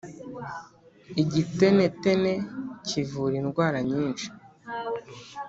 [1.21, 2.33] igitenetene
[2.87, 4.29] kivura indwara nyishi